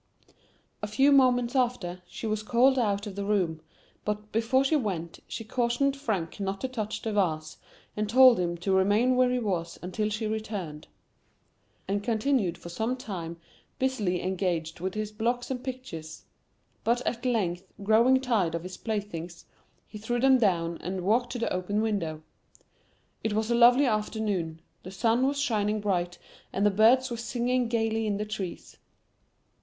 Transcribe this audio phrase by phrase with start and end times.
[0.81, 3.59] A few moments after, she was called out of the [Pg 6]room,
[4.03, 7.57] but before she went, she cautioned Frank not to touch the vase,
[7.95, 10.87] and told him to remain where he was until she returned.
[11.85, 13.37] The little boy promised, and continued for some time
[13.77, 16.25] busily engaged with his blocks and pictures;
[16.83, 19.45] but at length, growing tired of his playthings,
[19.87, 22.23] he threw them down, and walked to the open window.
[23.23, 26.17] It was a lovely afternoon; the sun was shining bright,
[26.51, 28.77] and the birds were singing gaily in the trees.